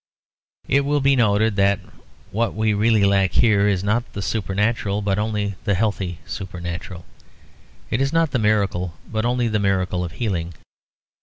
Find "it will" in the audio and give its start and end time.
0.67-0.99